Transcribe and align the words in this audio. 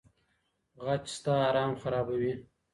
غچ 0.85 1.03
ستا 1.15 1.33
ارام 1.49 1.71
خرابوي. 1.81 2.33